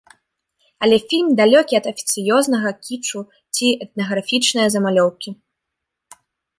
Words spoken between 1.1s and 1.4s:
фільм